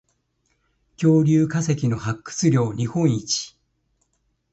[0.97, 3.55] 恐竜化石の発掘量日本一